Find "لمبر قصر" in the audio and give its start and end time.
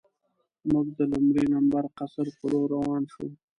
1.53-2.27